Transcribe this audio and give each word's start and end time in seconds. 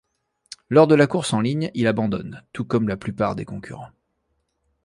Lors 0.69 0.87
de 0.87 0.95
la 0.95 1.05
course 1.05 1.31
en 1.31 1.41
ligne, 1.41 1.69
il 1.75 1.85
abandonne, 1.85 2.41
tout 2.53 2.65
comme 2.65 2.87
la 2.87 2.97
plupart 2.97 3.35
des 3.35 3.45
concurrents. 3.45 3.91